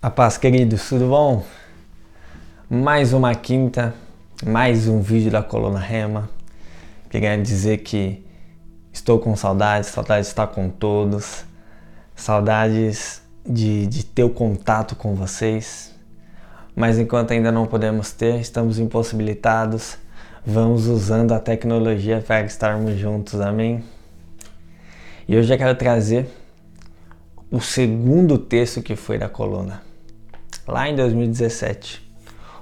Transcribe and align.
A 0.00 0.08
paz, 0.08 0.38
queridos, 0.38 0.88
tudo 0.88 1.08
bom? 1.08 1.44
Mais 2.70 3.12
uma 3.12 3.34
quinta, 3.34 3.92
mais 4.46 4.86
um 4.86 5.00
vídeo 5.00 5.28
da 5.28 5.42
Coluna 5.42 5.80
Rema. 5.80 6.30
Queria 7.10 7.36
dizer 7.36 7.78
que 7.78 8.24
estou 8.92 9.18
com 9.18 9.34
saudades, 9.34 9.88
saudades 9.88 10.26
de 10.26 10.30
estar 10.30 10.46
com 10.46 10.70
todos, 10.70 11.44
saudades 12.14 13.20
de, 13.44 13.88
de 13.88 14.04
ter 14.04 14.22
o 14.22 14.30
contato 14.30 14.94
com 14.94 15.16
vocês. 15.16 15.92
Mas 16.76 16.96
enquanto 16.96 17.32
ainda 17.32 17.50
não 17.50 17.66
podemos 17.66 18.12
ter, 18.12 18.38
estamos 18.38 18.78
impossibilitados, 18.78 19.98
vamos 20.46 20.86
usando 20.86 21.32
a 21.32 21.40
tecnologia 21.40 22.22
para 22.24 22.46
estarmos 22.46 22.96
juntos, 22.96 23.40
amém? 23.40 23.82
E 25.26 25.36
hoje 25.36 25.52
eu 25.52 25.58
quero 25.58 25.76
trazer 25.76 26.28
o 27.50 27.60
segundo 27.60 28.38
texto 28.38 28.80
que 28.80 28.94
foi 28.94 29.18
da 29.18 29.28
coluna 29.28 29.87
lá 30.68 30.88
em 30.88 30.94
2017. 30.94 32.06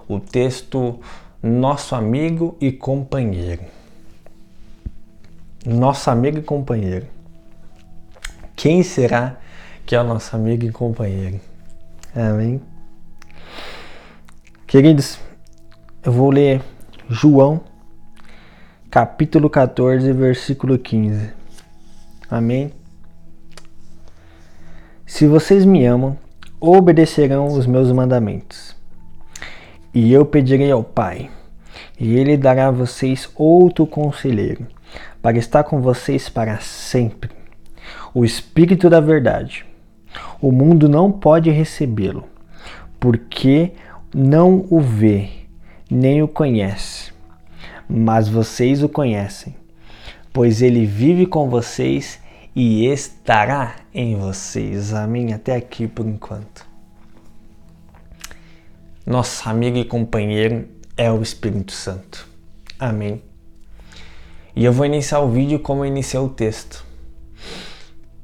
O 0.09 0.21
texto 0.21 1.01
Nosso 1.43 1.95
Amigo 1.97 2.57
e 2.61 2.71
Companheiro. 2.71 3.63
Nosso 5.67 6.09
amigo 6.09 6.39
e 6.39 6.43
companheiro. 6.43 7.09
Quem 8.55 8.85
será 8.85 9.37
que 9.85 9.97
é 9.97 10.01
o 10.01 10.05
nosso 10.05 10.37
amigo 10.37 10.65
e 10.65 10.71
companheiro? 10.71 11.41
Amém? 12.15 12.63
Queridos, 14.65 15.19
eu 16.05 16.13
vou 16.13 16.31
ler 16.31 16.63
João, 17.11 17.61
capítulo 18.89 19.51
14, 19.51 20.13
versículo 20.13 20.79
15. 20.79 21.33
Amém? 22.31 22.73
Se 25.05 25.27
vocês 25.27 25.65
me 25.65 25.85
amam, 25.85 26.17
obedecerão 26.61 27.47
os 27.47 27.67
meus 27.67 27.93
mandamentos. 27.93 28.75
E 29.93 30.13
eu 30.13 30.25
pedirei 30.25 30.71
ao 30.71 30.83
Pai, 30.83 31.31
e 31.99 32.17
ele 32.17 32.37
dará 32.37 32.69
a 32.69 32.73
vocês 32.73 33.29
outro 33.35 33.87
conselheiro, 33.87 34.67
para 35.21 35.39
estar 35.39 35.65
com 35.65 35.81
vocês 35.81 36.29
para 36.29 36.59
sempre. 36.59 37.31
O 38.15 38.25
Espírito 38.25 38.89
da 38.91 39.01
Verdade. 39.01 39.65
O 40.41 40.51
mundo 40.51 40.89
não 40.89 41.13
pode 41.13 41.51
recebê-lo, 41.51 42.25
porque 42.99 43.73
não 44.15 44.67
o 44.71 44.81
vê, 44.81 45.29
nem 45.91 46.23
o 46.23 46.29
conhece. 46.29 47.13
Mas 47.89 48.29
vocês 48.29 48.83
o 48.83 48.89
conhecem, 48.89 49.55
pois 50.33 50.63
ele 50.63 50.87
vive 50.87 51.27
com 51.27 51.49
vocês 51.49 52.19
e 52.57 52.87
estará 52.87 53.77
em 53.93 54.17
vocês. 54.17 54.95
Amém? 54.95 55.35
Até 55.35 55.55
aqui 55.55 55.87
por 55.87 56.07
enquanto. 56.07 56.67
Nosso 59.05 59.47
amigo 59.47 59.77
e 59.77 59.85
companheiro 59.85 60.67
é 60.97 61.13
o 61.13 61.21
Espírito 61.21 61.73
Santo. 61.73 62.27
Amém. 62.79 63.23
E 64.57 64.65
eu 64.65 64.73
vou 64.73 64.87
iniciar 64.87 65.21
o 65.21 65.31
vídeo 65.31 65.61
como 65.61 65.85
eu 65.85 65.89
iniciei 65.89 66.19
o 66.19 66.31
texto. 66.31 66.83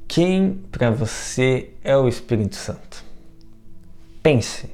Quem 0.09 0.55
para 0.73 0.91
você 0.91 1.75
é 1.85 1.95
o 1.95 2.09
Espírito 2.09 2.57
Santo? 2.57 3.05
Pense. 4.23 4.71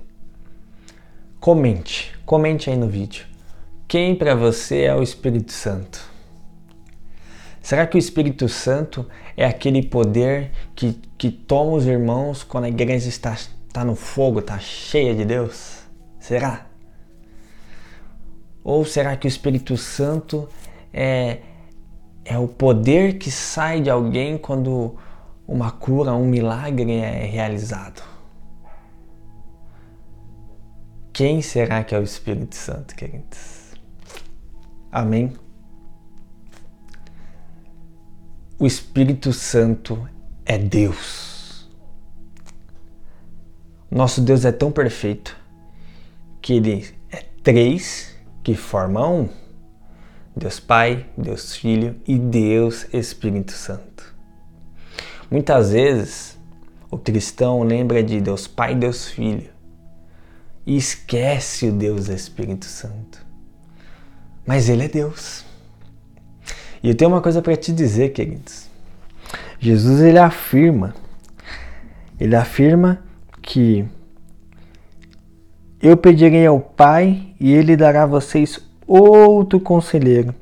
Comente. 1.41 2.17
Comente 2.25 2.70
aí 2.70 2.77
no 2.77 2.86
vídeo. 2.86 3.27
Quem 3.89 4.14
para 4.14 4.36
você 4.36 4.83
é 4.83 4.95
o 4.95 5.03
Espírito 5.03 5.51
Santo? 5.51 6.08
Será 7.69 7.86
que 7.86 7.98
o 7.98 7.98
Espírito 7.98 8.48
Santo 8.48 9.06
é 9.36 9.44
aquele 9.44 9.83
poder 9.83 10.52
que, 10.74 10.98
que 11.19 11.30
toma 11.30 11.72
os 11.72 11.84
irmãos 11.84 12.42
quando 12.42 12.64
a 12.64 12.69
igreja 12.70 13.11
está, 13.11 13.34
está 13.34 13.84
no 13.84 13.94
fogo, 13.94 14.38
está 14.38 14.58
cheia 14.58 15.14
de 15.14 15.22
Deus? 15.27 15.80
Será? 16.19 16.66
Ou 18.64 18.86
será 18.86 19.14
que 19.19 19.27
o 19.27 19.28
Espírito 19.28 19.77
Santo 19.77 20.48
é, 20.95 21.40
é 22.24 22.39
o 22.39 22.48
poder 22.48 23.18
que 23.18 23.30
sai 23.30 23.83
de 23.83 23.90
alguém 23.90 24.39
quando 24.39 24.96
uma 25.46 25.70
cura, 25.70 26.14
um 26.14 26.24
milagre 26.24 26.90
é 26.95 27.27
realizado? 27.27 28.02
Quem 31.12 31.42
será 31.42 31.85
que 31.85 31.95
é 31.95 31.98
o 31.98 32.02
Espírito 32.02 32.56
Santo, 32.56 32.95
queridos? 32.95 33.74
Amém? 34.90 35.35
O 38.58 38.67
Espírito 38.67 39.33
Santo 39.33 40.08
é 40.45 40.58
Deus. 40.58 41.69
Nosso 43.89 44.20
Deus 44.20 44.45
é 44.45 44.51
tão 44.51 44.73
perfeito 44.73 45.36
que 46.42 46.55
ele 46.55 46.89
é 47.11 47.24
três 47.42 48.17
que 48.42 48.55
formam 48.55 49.23
um: 49.23 49.29
Deus 50.36 50.58
Pai, 50.58 51.07
Deus 51.17 51.55
Filho 51.55 52.01
e 52.07 52.18
Deus 52.18 52.86
Espírito 52.92 53.52
Santo. 53.52 54.14
Muitas 55.30 55.70
vezes 55.70 56.39
o 56.91 56.98
cristão 56.98 57.63
lembra 57.63 58.02
de 58.02 58.20
Deus 58.20 58.48
Pai 58.48 58.74
Deus 58.74 59.07
Filho 59.07 59.51
e 60.67 60.77
esquece 60.77 61.68
o 61.68 61.73
Deus 61.73 62.08
Espírito 62.08 62.64
Santo. 62.64 63.24
Mas 64.45 64.68
ele 64.68 64.85
é 64.85 64.89
Deus. 64.89 65.48
E 66.83 66.89
eu 66.89 66.94
tenho 66.94 67.11
uma 67.11 67.20
coisa 67.20 67.42
para 67.42 67.56
te 67.56 67.72
dizer, 67.72 68.11
queridos. 68.11 68.68
Jesus 69.58 70.00
ele 70.00 70.18
afirma, 70.18 70.94
ele 72.18 72.36
afirma 72.36 73.02
que 73.42 73.84
eu 75.83 75.96
pedirei 75.96 76.46
ao 76.46 76.61
Pai 76.61 77.34
e 77.40 77.52
ele 77.52 77.77
dará 77.77 78.05
a 78.05 78.06
vocês 78.06 78.61
outro 78.86 79.61
conselheiro 79.61 80.34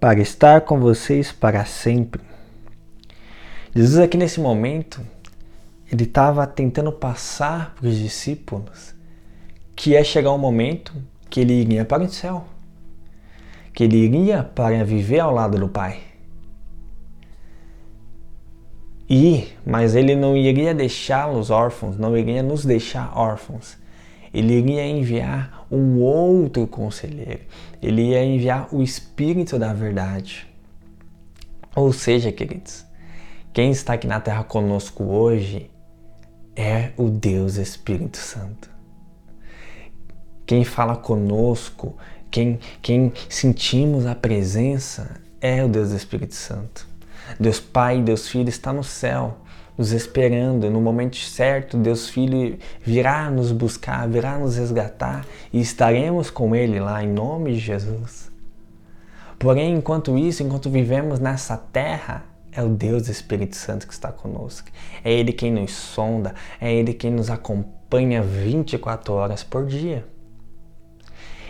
para 0.00 0.20
estar 0.20 0.62
com 0.62 0.80
vocês 0.80 1.30
para 1.30 1.64
sempre. 1.64 2.20
Jesus 3.74 3.98
aqui 3.98 4.16
nesse 4.16 4.40
momento, 4.40 5.00
ele 5.90 6.04
estava 6.04 6.46
tentando 6.46 6.92
passar 6.92 7.74
para 7.74 7.88
os 7.88 7.96
discípulos 7.96 8.94
que 9.74 9.90
ia 9.90 10.04
chegar 10.04 10.32
um 10.32 10.38
momento 10.38 10.92
que 11.30 11.40
ele 11.40 11.54
iria 11.54 11.84
para 11.84 12.02
o 12.02 12.08
céu 12.08 12.44
que 13.72 13.84
ele 13.84 13.96
iria 13.96 14.42
para 14.42 14.84
viver 14.84 15.20
ao 15.20 15.32
lado 15.32 15.58
do 15.58 15.68
Pai. 15.68 16.00
E, 19.08 19.48
mas 19.66 19.94
ele 19.94 20.14
não 20.14 20.36
iria 20.36 20.74
deixá-los 20.74 21.50
órfãos, 21.50 21.98
não 21.98 22.16
iria 22.16 22.42
nos 22.42 22.64
deixar 22.64 23.16
órfãos. 23.16 23.76
Ele 24.32 24.54
iria 24.54 24.86
enviar 24.86 25.66
um 25.70 26.00
outro 26.00 26.66
conselheiro. 26.66 27.40
Ele 27.82 28.10
ia 28.10 28.24
enviar 28.24 28.68
o 28.74 28.82
Espírito 28.82 29.58
da 29.58 29.74
Verdade. 29.74 30.46
Ou 31.76 31.92
seja, 31.92 32.32
queridos, 32.32 32.86
quem 33.52 33.70
está 33.70 33.94
aqui 33.94 34.06
na 34.06 34.20
terra 34.20 34.44
conosco 34.44 35.04
hoje 35.04 35.70
é 36.56 36.92
o 36.96 37.10
Deus 37.10 37.56
Espírito 37.56 38.16
Santo. 38.16 38.70
Quem 40.46 40.64
fala 40.64 40.96
conosco 40.96 41.96
quem, 42.32 42.58
quem 42.80 43.12
sentimos 43.28 44.06
a 44.06 44.14
presença 44.14 45.20
é 45.38 45.62
o 45.62 45.68
Deus 45.68 45.90
do 45.90 45.96
Espírito 45.96 46.34
Santo. 46.34 46.88
Deus 47.38 47.60
Pai, 47.60 48.00
Deus 48.00 48.26
Filho 48.26 48.48
está 48.48 48.72
no 48.72 48.82
céu, 48.82 49.36
nos 49.76 49.92
esperando. 49.92 50.70
No 50.70 50.80
momento 50.80 51.16
certo, 51.16 51.76
Deus 51.76 52.08
Filho 52.08 52.58
virá 52.80 53.30
nos 53.30 53.52
buscar, 53.52 54.08
virá 54.08 54.38
nos 54.38 54.56
resgatar 54.56 55.26
e 55.52 55.60
estaremos 55.60 56.30
com 56.30 56.56
Ele 56.56 56.80
lá 56.80 57.04
em 57.04 57.12
nome 57.12 57.52
de 57.52 57.58
Jesus. 57.58 58.30
Porém, 59.38 59.74
enquanto 59.74 60.16
isso, 60.16 60.42
enquanto 60.42 60.70
vivemos 60.70 61.20
nessa 61.20 61.56
terra, 61.56 62.24
é 62.50 62.62
o 62.62 62.68
Deus 62.68 63.08
Espírito 63.08 63.56
Santo 63.56 63.86
que 63.86 63.92
está 63.92 64.10
conosco. 64.10 64.68
É 65.04 65.12
Ele 65.12 65.32
quem 65.32 65.52
nos 65.52 65.72
sonda, 65.72 66.34
é 66.58 66.72
Ele 66.72 66.94
quem 66.94 67.10
nos 67.10 67.28
acompanha 67.28 68.22
24 68.22 69.12
horas 69.12 69.44
por 69.44 69.66
dia. 69.66 70.11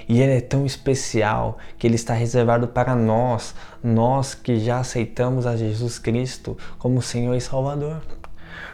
E 0.09 0.21
ele 0.21 0.33
é 0.33 0.41
tão 0.41 0.67
especial 0.67 1.59
que 1.79 1.87
ele 1.87 1.95
está 1.95 2.15
reservado 2.15 2.69
para 2.69 2.95
nós, 2.95 3.55
nós 3.83 4.35
que 4.35 4.59
já 4.59 4.79
aceitamos 4.79 5.47
a 5.47 5.57
Jesus 5.57 5.99
Cristo 5.99 6.57
como 6.79 7.03
Senhor 7.03 7.35
e 7.35 7.41
Salvador. 7.41 8.03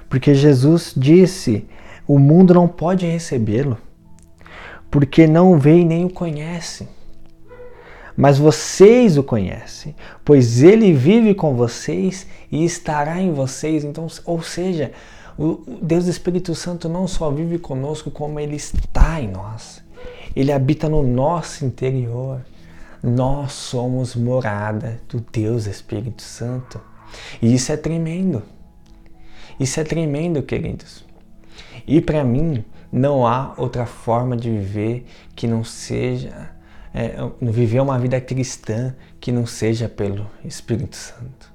Porque 0.08 0.34
Jesus 0.34 0.92
disse: 0.96 1.66
o 2.06 2.18
mundo 2.18 2.54
não 2.54 2.66
pode 2.66 3.06
recebê-lo, 3.06 3.76
porque 4.90 5.26
não 5.26 5.58
vê 5.58 5.80
e 5.80 5.84
nem 5.84 6.04
o 6.04 6.10
conhece. 6.10 6.88
Mas 8.16 8.36
vocês 8.36 9.16
o 9.16 9.22
conhecem, 9.22 9.94
pois 10.24 10.60
ele 10.62 10.92
vive 10.92 11.34
com 11.34 11.54
vocês 11.54 12.26
e 12.50 12.64
estará 12.64 13.20
em 13.20 13.32
vocês. 13.32 13.84
Então, 13.84 14.08
ou 14.24 14.42
seja, 14.42 14.90
o 15.38 15.62
Deus 15.80 16.06
Espírito 16.06 16.52
Santo 16.52 16.88
não 16.88 17.06
só 17.06 17.30
vive 17.30 17.60
conosco, 17.60 18.10
como 18.10 18.40
ele 18.40 18.56
está 18.56 19.20
em 19.20 19.28
nós. 19.28 19.80
Ele 20.38 20.52
habita 20.52 20.88
no 20.88 21.02
nosso 21.02 21.64
interior. 21.64 22.46
Nós 23.02 23.52
somos 23.54 24.14
morada 24.14 25.00
do 25.08 25.20
Deus 25.20 25.66
Espírito 25.66 26.22
Santo. 26.22 26.80
E 27.42 27.52
isso 27.52 27.72
é 27.72 27.76
tremendo. 27.76 28.44
Isso 29.58 29.80
é 29.80 29.82
tremendo, 29.82 30.40
queridos. 30.40 31.04
E 31.84 32.00
para 32.00 32.22
mim, 32.22 32.64
não 32.92 33.26
há 33.26 33.52
outra 33.56 33.84
forma 33.84 34.36
de 34.36 34.48
viver 34.48 35.06
que 35.34 35.48
não 35.48 35.64
seja 35.64 36.52
é, 36.94 37.16
viver 37.42 37.80
uma 37.80 37.98
vida 37.98 38.20
cristã 38.20 38.94
que 39.18 39.32
não 39.32 39.44
seja 39.44 39.88
pelo 39.88 40.24
Espírito 40.44 40.94
Santo. 40.94 41.52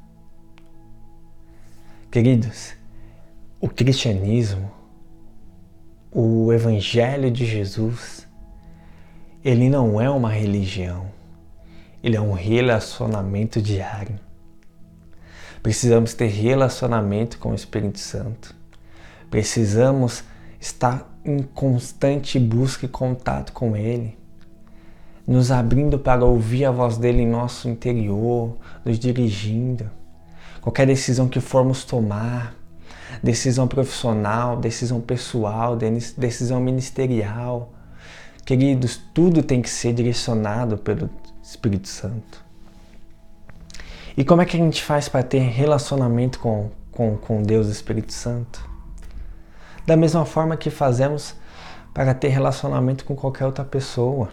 Queridos, 2.12 2.74
o 3.62 3.70
cristianismo, 3.70 4.70
o 6.12 6.52
Evangelho 6.52 7.32
de 7.32 7.46
Jesus, 7.46 8.28
ele 9.44 9.70
não 9.70 10.00
é 10.00 10.10
uma 10.10 10.30
religião, 10.30 11.08
ele 12.02 12.16
é 12.16 12.22
um 12.22 12.32
relacionamento 12.32 13.62
diário. 13.62 14.18
Precisamos 15.62 16.14
ter 16.14 16.28
relacionamento 16.28 17.38
com 17.40 17.52
o 17.52 17.56
Espírito 17.56 18.00
Santo. 18.00 18.56
Precisamos 19.30 20.24
estar 20.60 21.10
em 21.26 21.40
constante 21.40 22.38
busca 22.40 22.86
e 22.86 22.90
contato 22.90 23.54
com 23.54 23.76
Ele, 23.76 24.18
nos 25.26 25.52
abrindo 25.52 25.98
para 25.98 26.24
ouvir 26.24 26.66
a 26.66 26.72
voz 26.72 26.98
dele 26.98 27.22
em 27.22 27.28
nosso 27.28 27.70
interior, 27.70 28.58
nos 28.84 29.00
dirigindo. 29.00 29.90
Qualquer 30.62 30.88
decisão 30.88 31.28
que 31.28 31.40
formos 31.40 31.84
tomar, 31.84 32.56
decisão 33.22 33.68
profissional, 33.68 34.58
decisão 34.58 35.02
pessoal, 35.02 35.78
decisão 36.18 36.62
ministerial, 36.62 37.74
queridos, 38.46 39.00
tudo 39.14 39.42
tem 39.42 39.62
que 39.62 39.70
ser 39.70 39.94
direcionado 39.94 40.78
pelo 40.78 41.10
Espírito 41.42 41.88
Santo. 41.88 42.44
E 44.16 44.24
como 44.24 44.42
é 44.42 44.46
que 44.46 44.56
a 44.56 44.60
gente 44.60 44.84
faz 44.84 45.10
para 45.10 45.24
ter 45.24 45.40
relacionamento 45.40 46.40
com, 46.40 46.70
com, 46.92 47.18
com 47.18 47.42
Deus 47.42 47.68
Espírito 47.68 48.14
Santo? 48.14 48.64
Da 49.86 49.98
mesma 49.98 50.26
forma 50.26 50.56
que 50.56 50.70
fazemos 50.70 51.36
para 51.94 52.14
ter 52.14 52.30
relacionamento 52.30 53.06
com 53.06 53.16
qualquer 53.16 53.46
outra 53.46 53.66
pessoa. 53.66 54.30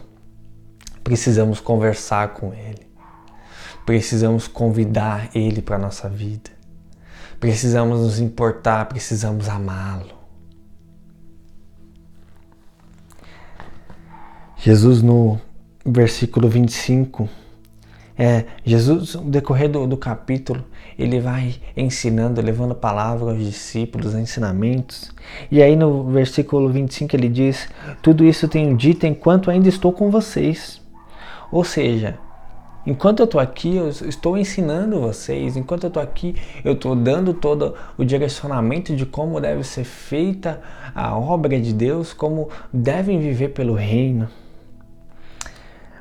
Precisamos 1.02 1.60
conversar 1.60 2.34
com 2.34 2.52
Ele. 2.52 2.88
Precisamos 3.84 4.46
convidar 4.46 5.30
Ele 5.34 5.62
para 5.62 5.76
a 5.76 5.78
nossa 5.78 6.08
vida. 6.08 6.50
Precisamos 7.38 8.00
nos 8.00 8.20
importar, 8.20 8.86
precisamos 8.86 9.48
amá-lo. 9.48 10.19
Jesus, 14.62 15.00
no 15.00 15.40
versículo 15.86 16.46
25, 16.46 17.26
é, 18.18 18.44
Jesus, 18.62 19.14
no 19.14 19.30
decorrer 19.30 19.70
do, 19.70 19.86
do 19.86 19.96
capítulo, 19.96 20.62
ele 20.98 21.18
vai 21.18 21.54
ensinando, 21.74 22.42
levando 22.42 22.72
a 22.72 22.74
palavra 22.74 23.30
aos 23.30 23.42
discípulos, 23.42 24.14
ensinamentos. 24.14 25.14
E 25.50 25.62
aí 25.62 25.74
no 25.74 26.04
versículo 26.10 26.68
25 26.68 27.16
ele 27.16 27.30
diz: 27.30 27.70
Tudo 28.02 28.22
isso 28.22 28.46
tenho 28.48 28.76
dito 28.76 29.06
enquanto 29.06 29.50
ainda 29.50 29.66
estou 29.66 29.94
com 29.94 30.10
vocês. 30.10 30.78
Ou 31.50 31.64
seja, 31.64 32.18
enquanto 32.86 33.20
eu 33.20 33.24
estou 33.24 33.40
aqui, 33.40 33.76
eu 33.76 33.88
estou 33.88 34.36
ensinando 34.36 35.00
vocês. 35.00 35.56
Enquanto 35.56 35.84
eu 35.84 35.88
estou 35.88 36.02
aqui, 36.02 36.36
eu 36.62 36.74
estou 36.74 36.94
dando 36.94 37.32
todo 37.32 37.74
o 37.96 38.04
direcionamento 38.04 38.94
de 38.94 39.06
como 39.06 39.40
deve 39.40 39.64
ser 39.64 39.84
feita 39.84 40.60
a 40.94 41.16
obra 41.16 41.58
de 41.58 41.72
Deus, 41.72 42.12
como 42.12 42.50
devem 42.70 43.18
viver 43.18 43.54
pelo 43.54 43.72
reino. 43.72 44.28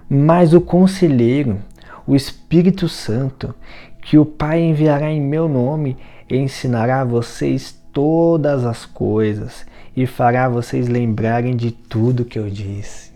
Mas 0.09 0.53
o 0.53 0.59
conselheiro, 0.59 1.59
o 2.07 2.15
Espírito 2.15 2.89
Santo, 2.89 3.53
que 4.01 4.17
o 4.17 4.25
Pai 4.25 4.59
enviará 4.61 5.11
em 5.11 5.21
meu 5.21 5.47
nome, 5.47 5.97
ensinará 6.27 7.01
a 7.01 7.05
vocês 7.05 7.79
todas 7.93 8.65
as 8.65 8.85
coisas 8.85 9.65
e 9.95 10.07
fará 10.07 10.49
vocês 10.49 10.87
lembrarem 10.87 11.55
de 11.55 11.71
tudo 11.71 12.25
que 12.25 12.39
eu 12.39 12.49
disse. 12.49 13.11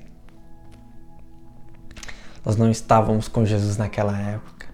Nós 2.45 2.57
não 2.57 2.69
estávamos 2.69 3.27
com 3.27 3.45
Jesus 3.45 3.77
naquela 3.77 4.19
época. 4.19 4.67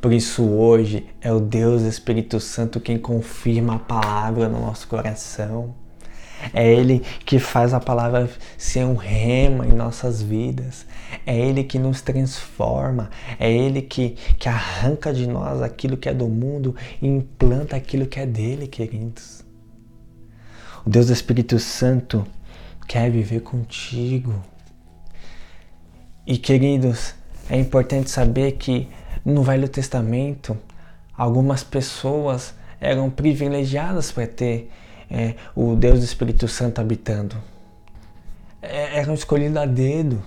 Por 0.00 0.12
isso, 0.12 0.44
hoje 0.44 1.06
é 1.20 1.32
o 1.32 1.40
Deus 1.40 1.82
Espírito 1.82 2.38
Santo 2.40 2.80
quem 2.80 2.98
confirma 2.98 3.76
a 3.76 3.78
palavra 3.78 4.48
no 4.48 4.60
nosso 4.60 4.86
coração. 4.88 5.74
É 6.52 6.66
Ele 6.66 7.02
que 7.24 7.38
faz 7.38 7.74
a 7.74 7.80
palavra 7.80 8.30
ser 8.56 8.84
um 8.84 8.96
rema 8.96 9.66
em 9.66 9.72
nossas 9.72 10.22
vidas. 10.22 10.86
É 11.26 11.36
Ele 11.36 11.64
que 11.64 11.78
nos 11.78 12.00
transforma. 12.00 13.10
É 13.38 13.50
Ele 13.52 13.82
que, 13.82 14.16
que 14.38 14.48
arranca 14.48 15.12
de 15.12 15.26
nós 15.26 15.60
aquilo 15.62 15.96
que 15.96 16.08
é 16.08 16.14
do 16.14 16.28
mundo 16.28 16.74
e 17.00 17.06
implanta 17.06 17.76
aquilo 17.76 18.06
que 18.06 18.18
é 18.18 18.26
dele, 18.26 18.66
queridos. 18.66 19.44
O 20.84 20.90
Deus 20.90 21.06
do 21.06 21.12
Espírito 21.12 21.58
Santo 21.58 22.26
quer 22.88 23.10
viver 23.10 23.40
contigo. 23.40 24.34
E, 26.26 26.36
queridos, 26.36 27.14
é 27.48 27.58
importante 27.58 28.10
saber 28.10 28.52
que 28.52 28.88
no 29.24 29.42
Velho 29.42 29.68
Testamento 29.68 30.56
algumas 31.16 31.62
pessoas 31.62 32.54
eram 32.80 33.08
privilegiadas 33.08 34.10
para 34.10 34.26
ter 34.26 34.70
é, 35.12 35.34
o 35.54 35.76
Deus 35.76 35.98
do 35.98 36.04
Espírito 36.04 36.48
Santo 36.48 36.80
habitando. 36.80 37.36
É, 38.62 38.98
eram 38.98 39.12
escolhidos 39.12 39.58
a 39.58 39.66
dedo. 39.66 40.22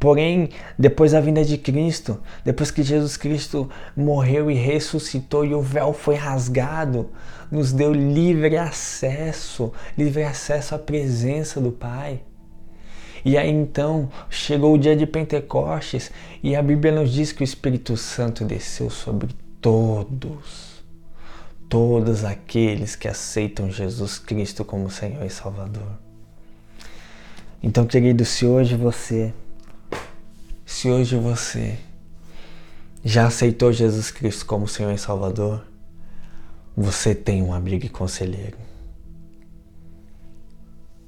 Porém, 0.00 0.50
depois 0.78 1.12
da 1.12 1.20
vinda 1.20 1.44
de 1.44 1.58
Cristo, 1.58 2.20
depois 2.44 2.70
que 2.70 2.82
Jesus 2.82 3.16
Cristo 3.16 3.68
morreu 3.96 4.50
e 4.50 4.54
ressuscitou 4.54 5.44
e 5.44 5.54
o 5.54 5.60
véu 5.60 5.92
foi 5.92 6.14
rasgado, 6.14 7.10
nos 7.50 7.72
deu 7.72 7.92
livre 7.92 8.56
acesso, 8.56 9.72
livre 9.96 10.22
acesso 10.22 10.74
à 10.74 10.78
presença 10.78 11.60
do 11.60 11.72
Pai. 11.72 12.20
E 13.24 13.36
aí 13.36 13.50
então 13.50 14.08
chegou 14.30 14.74
o 14.74 14.78
dia 14.78 14.94
de 14.94 15.04
Pentecostes 15.04 16.12
e 16.42 16.54
a 16.54 16.62
Bíblia 16.62 16.92
nos 16.92 17.12
diz 17.12 17.32
que 17.32 17.42
o 17.42 17.44
Espírito 17.44 17.96
Santo 17.96 18.44
desceu 18.44 18.88
sobre 18.88 19.30
todos 19.60 20.67
todos 21.68 22.24
aqueles 22.24 22.96
que 22.96 23.06
aceitam 23.06 23.70
Jesus 23.70 24.18
Cristo 24.18 24.64
como 24.64 24.90
Senhor 24.90 25.24
e 25.24 25.30
Salvador. 25.30 25.98
Então, 27.62 27.86
querido, 27.86 28.24
se 28.24 28.46
hoje 28.46 28.76
você, 28.76 29.34
se 30.64 30.88
hoje 30.88 31.16
você 31.16 31.78
já 33.04 33.26
aceitou 33.26 33.72
Jesus 33.72 34.10
Cristo 34.10 34.46
como 34.46 34.66
Senhor 34.66 34.92
e 34.92 34.98
Salvador, 34.98 35.64
você 36.76 37.14
tem 37.14 37.42
um 37.42 37.52
amigo 37.52 37.84
e 37.84 37.88
conselheiro. 37.88 38.56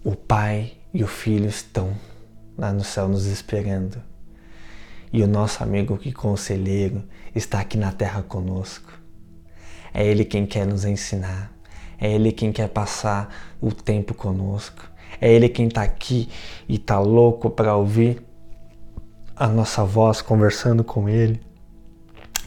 O 0.03 0.17
Pai 0.17 0.73
e 0.93 1.05
o 1.05 1.07
Filho 1.07 1.47
estão 1.47 1.97
lá 2.59 2.73
no 2.73 2.83
céu 2.83 3.09
nos 3.09 3.27
esperando. 3.27 4.03
E 5.13 5.23
o 5.23 5.27
nosso 5.27 5.63
amigo 5.63 5.99
e 6.05 6.13
conselheiro 6.13 7.03
está 7.35 7.61
aqui 7.61 7.77
na 7.77 7.93
terra 7.93 8.23
conosco. 8.23 9.00
É 9.93 10.05
Ele 10.05 10.25
quem 10.25 10.47
quer 10.47 10.67
nos 10.67 10.85
ensinar. 10.85 11.53
É 11.99 12.11
Ele 12.11 12.33
quem 12.33 12.53
quer 12.53 12.69
passar 12.69 13.55
o 13.61 13.73
tempo 13.73 14.15
conosco. 14.15 14.91
É 15.21 15.31
Ele 15.31 15.49
quem 15.49 15.69
está 15.69 15.83
aqui 15.83 16.29
e 16.69 16.77
está 16.77 16.99
louco 16.99 17.51
para 17.51 17.77
ouvir 17.77 18.23
a 19.37 19.47
nossa 19.47 19.85
voz 19.85 20.23
conversando 20.23 20.85
com 20.85 21.09
Ele. 21.09 21.41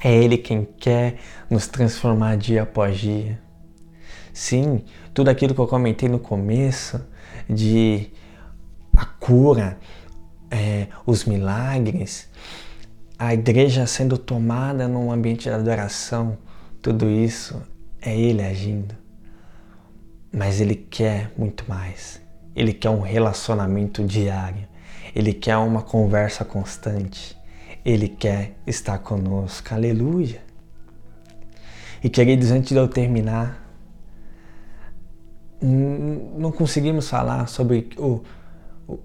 É 0.04 0.14
Ele 0.14 0.38
quem 0.38 0.68
quer 0.80 1.18
nos 1.50 1.68
transformar 1.68 2.38
dia 2.38 2.64
após 2.64 2.98
dia. 2.98 3.40
Sim, 4.34 4.84
tudo 5.14 5.30
aquilo 5.30 5.54
que 5.54 5.62
eu 5.62 5.68
comentei 5.68 6.10
no 6.10 6.20
começo 6.20 7.00
de 7.48 8.12
a 8.96 9.06
cura, 9.06 9.78
é, 10.50 10.88
os 11.06 11.26
milagres, 11.26 12.30
a 13.18 13.34
igreja 13.34 13.86
sendo 13.86 14.18
tomada 14.18 14.88
num 14.88 15.12
ambiente 15.12 15.44
de 15.44 15.50
adoração, 15.50 16.38
tudo 16.84 17.10
isso 17.10 17.64
é 18.02 18.16
Ele 18.16 18.44
agindo. 18.44 18.94
Mas 20.32 20.60
Ele 20.60 20.76
quer 20.76 21.32
muito 21.38 21.64
mais. 21.68 22.22
Ele 22.54 22.74
quer 22.74 22.90
um 22.90 23.00
relacionamento 23.00 24.04
diário. 24.04 24.68
Ele 25.16 25.34
quer 25.34 25.56
uma 25.56 25.82
conversa 25.82 26.44
constante. 26.44 27.38
Ele 27.86 28.10
quer 28.10 28.58
estar 28.68 28.98
conosco. 28.98 29.74
Aleluia. 29.74 30.42
E 32.04 32.10
queridos, 32.10 32.52
antes 32.52 32.72
de 32.72 32.76
eu 32.76 32.88
terminar, 32.90 33.64
não 35.62 36.52
conseguimos 36.52 37.10
falar 37.10 37.48
sobre 37.48 37.92
o, 37.98 38.22
o, 38.86 39.00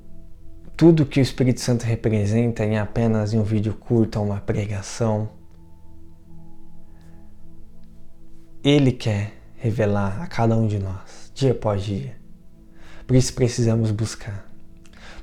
tudo 0.76 1.06
que 1.06 1.20
o 1.20 1.22
Espírito 1.22 1.60
Santo 1.60 1.84
representa 1.84 2.64
em 2.64 2.76
apenas 2.76 3.32
um 3.34 3.44
vídeo 3.44 3.72
curto, 3.74 4.20
uma 4.20 4.40
pregação. 4.40 5.37
Ele 8.62 8.92
quer 8.92 9.32
revelar 9.56 10.22
a 10.22 10.26
cada 10.26 10.56
um 10.56 10.66
de 10.66 10.78
nós, 10.78 11.32
dia 11.34 11.52
após 11.52 11.82
dia. 11.82 12.16
Por 13.06 13.16
isso 13.16 13.32
precisamos 13.32 13.90
buscar. 13.90 14.46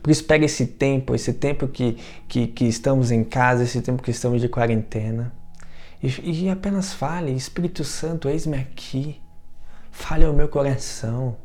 Por 0.02 0.12
isso 0.12 0.24
pega 0.24 0.46
esse 0.46 0.68
tempo, 0.68 1.16
esse 1.16 1.34
tempo 1.34 1.68
que, 1.68 1.98
que, 2.28 2.48
que 2.48 2.66
estamos 2.66 3.12
em 3.12 3.24
casa, 3.24 3.64
esse 3.64 3.82
tempo 3.82 4.04
que 4.04 4.12
estamos 4.12 4.42
de 4.42 4.48
quarentena, 4.48 5.34
e, 6.02 6.44
e 6.46 6.50
apenas 6.50 6.94
fale, 6.94 7.32
Espírito 7.32 7.84
Santo, 7.84 8.30
eis-me 8.30 8.58
aqui. 8.58 9.20
Fale 9.92 10.26
ao 10.26 10.34
meu 10.34 10.48
coração. 10.48 11.38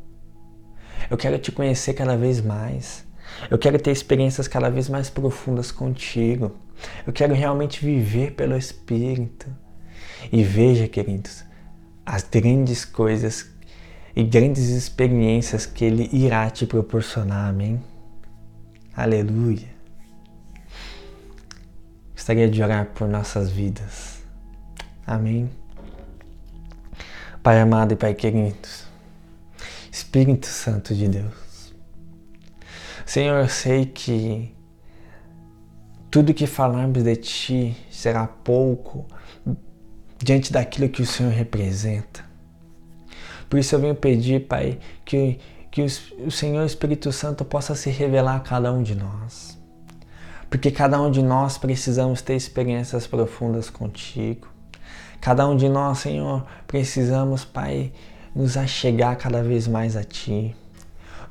Eu 1.09 1.17
quero 1.17 1.39
te 1.39 1.51
conhecer 1.51 1.93
cada 1.93 2.15
vez 2.15 2.41
mais. 2.41 3.05
Eu 3.49 3.57
quero 3.57 3.79
ter 3.79 3.91
experiências 3.91 4.47
cada 4.47 4.69
vez 4.69 4.89
mais 4.89 5.09
profundas 5.09 5.71
contigo. 5.71 6.51
Eu 7.07 7.13
quero 7.13 7.33
realmente 7.33 7.83
viver 7.83 8.33
pelo 8.33 8.55
Espírito. 8.55 9.47
E 10.31 10.43
veja, 10.43 10.87
queridos, 10.87 11.43
as 12.05 12.23
grandes 12.23 12.85
coisas 12.85 13.49
e 14.15 14.23
grandes 14.23 14.69
experiências 14.69 15.65
que 15.65 15.85
Ele 15.85 16.09
irá 16.11 16.49
te 16.49 16.65
proporcionar. 16.65 17.49
Amém? 17.49 17.81
Aleluia. 18.95 19.69
Gostaria 22.13 22.49
de 22.49 22.61
orar 22.61 22.87
por 22.87 23.07
nossas 23.07 23.49
vidas. 23.49 24.21
Amém. 25.05 25.49
Pai 27.41 27.59
amado 27.59 27.93
e 27.93 27.95
Pai 27.95 28.13
querido, 28.13 28.55
Espírito 29.91 30.45
Santo 30.45 30.93
de 30.93 31.07
Deus. 31.07 31.73
Senhor, 33.03 33.41
eu 33.41 33.49
sei 33.49 33.87
que 33.87 34.55
tudo 36.11 36.33
que 36.33 36.45
falarmos 36.45 37.01
de 37.01 37.15
Ti 37.15 37.77
será 37.89 38.27
pouco 38.27 39.07
diante 40.21 40.53
daquilo 40.53 40.89
que 40.89 41.01
o 41.01 41.05
Senhor 41.05 41.31
representa. 41.31 42.23
Por 43.49 43.59
isso 43.59 43.75
eu 43.75 43.79
venho 43.79 43.95
pedir, 43.95 44.47
Pai, 44.47 44.79
que, 45.03 45.39
que 45.69 45.81
o 45.81 46.31
Senhor 46.31 46.65
Espírito 46.65 47.11
Santo 47.11 47.43
possa 47.43 47.75
se 47.75 47.89
revelar 47.89 48.37
a 48.37 48.39
cada 48.39 48.71
um 48.71 48.81
de 48.81 48.95
nós. 48.95 49.59
Porque 50.49 50.71
cada 50.71 51.01
um 51.01 51.09
de 51.09 51.21
nós 51.21 51.57
precisamos 51.57 52.21
ter 52.21 52.35
experiências 52.35 53.07
profundas 53.07 53.69
contigo. 53.69 54.47
Cada 55.19 55.47
um 55.47 55.55
de 55.55 55.69
nós, 55.69 55.99
Senhor, 55.99 56.45
precisamos, 56.67 57.45
Pai, 57.45 57.91
nos 58.35 58.57
achegar 58.57 59.17
cada 59.17 59.43
vez 59.43 59.67
mais 59.67 59.95
a 59.95 60.03
Ti. 60.03 60.55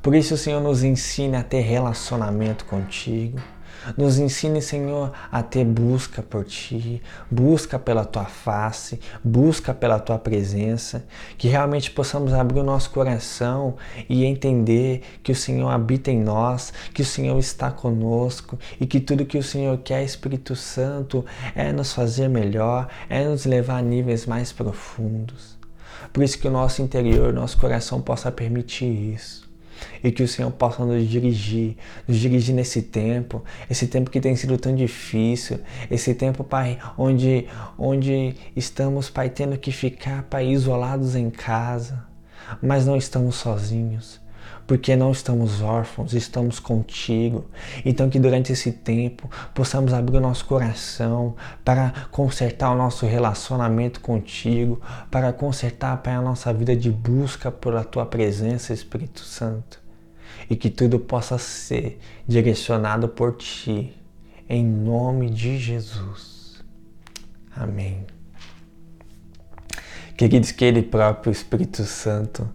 Por 0.02 0.14
isso, 0.14 0.36
Senhor, 0.36 0.62
nos 0.62 0.82
ensine 0.82 1.36
a 1.36 1.42
ter 1.42 1.60
relacionamento 1.60 2.64
contigo. 2.64 3.38
Nos 3.96 4.18
ensine, 4.18 4.60
Senhor, 4.60 5.12
a 5.30 5.42
ter 5.42 5.64
busca 5.64 6.22
por 6.22 6.44
Ti, 6.44 7.02
busca 7.30 7.78
pela 7.78 8.04
Tua 8.04 8.26
face, 8.26 9.00
busca 9.24 9.72
pela 9.72 9.98
Tua 9.98 10.18
presença, 10.18 11.04
que 11.38 11.48
realmente 11.48 11.90
possamos 11.90 12.32
abrir 12.32 12.60
o 12.60 12.64
nosso 12.64 12.90
coração 12.90 13.76
e 14.08 14.24
entender 14.24 15.02
que 15.22 15.32
o 15.32 15.36
Senhor 15.36 15.68
habita 15.68 16.10
em 16.10 16.20
nós, 16.20 16.72
que 16.92 17.02
o 17.02 17.06
Senhor 17.06 17.38
está 17.38 17.70
conosco 17.70 18.58
e 18.80 18.86
que 18.86 19.00
tudo 19.00 19.24
que 19.24 19.38
o 19.38 19.42
Senhor 19.42 19.78
quer, 19.78 20.04
Espírito 20.04 20.54
Santo, 20.54 21.24
é 21.54 21.72
nos 21.72 21.92
fazer 21.92 22.28
melhor, 22.28 22.88
é 23.08 23.24
nos 23.24 23.44
levar 23.44 23.78
a 23.78 23.82
níveis 23.82 24.26
mais 24.26 24.52
profundos. 24.52 25.58
Por 26.12 26.22
isso 26.22 26.38
que 26.38 26.48
o 26.48 26.50
nosso 26.50 26.82
interior, 26.82 27.32
nosso 27.32 27.56
coração 27.58 28.00
possa 28.00 28.30
permitir 28.30 29.14
isso 29.14 29.49
e 30.02 30.12
que 30.12 30.22
o 30.22 30.28
Senhor 30.28 30.50
possa 30.52 30.84
nos 30.84 31.08
dirigir, 31.08 31.76
nos 32.06 32.18
dirigir 32.18 32.54
nesse 32.54 32.82
tempo, 32.82 33.42
esse 33.68 33.86
tempo 33.86 34.10
que 34.10 34.20
tem 34.20 34.36
sido 34.36 34.58
tão 34.58 34.74
difícil, 34.74 35.58
esse 35.90 36.14
tempo, 36.14 36.44
Pai, 36.44 36.78
onde, 36.98 37.46
onde 37.78 38.34
estamos, 38.54 39.08
Pai, 39.10 39.30
tendo 39.30 39.56
que 39.58 39.72
ficar, 39.72 40.24
Pai, 40.24 40.48
isolados 40.48 41.14
em 41.16 41.30
casa, 41.30 42.04
mas 42.62 42.86
não 42.86 42.96
estamos 42.96 43.36
sozinhos 43.36 44.19
porque 44.70 44.94
não 44.94 45.10
estamos 45.10 45.60
órfãos, 45.62 46.14
estamos 46.14 46.60
contigo. 46.60 47.50
Então, 47.84 48.08
que 48.08 48.20
durante 48.20 48.52
esse 48.52 48.70
tempo 48.70 49.28
possamos 49.52 49.92
abrir 49.92 50.18
o 50.18 50.20
nosso 50.20 50.44
coração 50.44 51.34
para 51.64 51.92
consertar 52.12 52.70
o 52.70 52.76
nosso 52.76 53.04
relacionamento 53.04 53.98
contigo, 53.98 54.80
para 55.10 55.32
consertar, 55.32 56.00
Pai, 56.00 56.14
a 56.14 56.22
nossa 56.22 56.54
vida 56.54 56.76
de 56.76 56.88
busca 56.88 57.50
pela 57.50 57.82
tua 57.82 58.06
presença, 58.06 58.72
Espírito 58.72 59.22
Santo. 59.22 59.82
E 60.48 60.54
que 60.54 60.70
tudo 60.70 61.00
possa 61.00 61.36
ser 61.36 61.98
direcionado 62.24 63.08
por 63.08 63.34
ti, 63.38 63.92
em 64.48 64.64
nome 64.64 65.30
de 65.30 65.58
Jesus. 65.58 66.62
Amém. 67.56 68.06
Queridos, 70.16 70.52
que 70.52 70.64
Ele 70.64 70.80
próprio, 70.80 71.32
Espírito 71.32 71.82
Santo, 71.82 72.48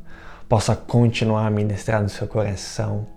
possa 0.47 0.75
continuar 0.75 1.47
a 1.47 1.49
ministrar 1.49 2.01
no 2.01 2.09
seu 2.09 2.27
coração 2.27 3.07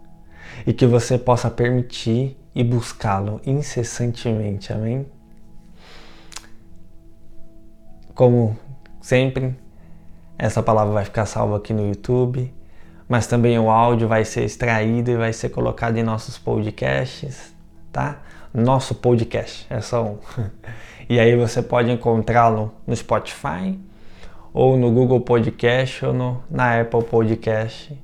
e 0.67 0.73
que 0.73 0.87
você 0.87 1.19
possa 1.19 1.51
permitir 1.51 2.37
e 2.55 2.65
buscá-lo 2.65 3.41
incessantemente. 3.45 4.73
Amém? 4.73 5.07
Como 8.15 8.59
sempre, 9.01 9.57
essa 10.37 10.63
palavra 10.63 10.93
vai 10.93 11.05
ficar 11.05 11.27
salva 11.27 11.57
aqui 11.59 11.73
no 11.73 11.87
YouTube, 11.87 12.53
mas 13.09 13.27
também 13.27 13.59
o 13.59 13.71
áudio 13.71 14.09
vai 14.09 14.25
ser 14.25 14.45
extraído 14.45 15.11
e 15.11 15.17
vai 15.17 15.33
ser 15.33 15.51
colocado 15.51 15.97
em 15.97 16.03
nossos 16.03 16.37
podcasts, 16.37 17.55
tá? 17.93 18.21
Nosso 18.53 18.95
podcast, 18.95 19.67
é 19.71 19.81
só 19.81 20.05
um. 20.05 20.19
E 21.11 21.19
aí 21.19 21.35
você 21.35 21.63
pode 21.63 21.91
encontrá-lo 21.91 22.75
no 22.87 22.95
Spotify, 22.95 23.81
ou 24.53 24.77
no 24.77 24.91
Google 24.91 25.21
Podcast 25.21 26.05
ou 26.05 26.13
no, 26.13 26.43
na 26.51 26.81
Apple 26.81 27.03
Podcast 27.05 27.99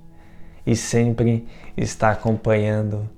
e 0.67 0.77
sempre 0.77 1.47
está 1.77 2.11
acompanhando 2.11 3.09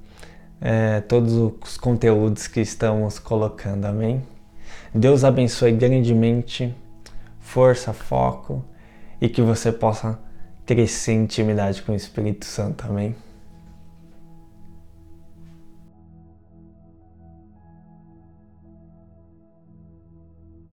é, 0.61 1.01
todos 1.01 1.35
os 1.35 1.77
conteúdos 1.77 2.47
que 2.47 2.61
estamos 2.61 3.19
colocando. 3.19 3.85
Amém? 3.85 4.23
Deus 4.95 5.25
abençoe 5.25 5.73
grandemente, 5.73 6.75
força, 7.39 7.93
foco 7.93 8.65
e 9.21 9.29
que 9.29 9.43
você 9.43 9.71
possa 9.71 10.19
crescer 10.65 11.13
em 11.13 11.25
intimidade 11.25 11.83
com 11.83 11.93
o 11.93 11.97
Espírito 11.97 12.45
Santo. 12.45 12.87
Amém? 12.87 13.26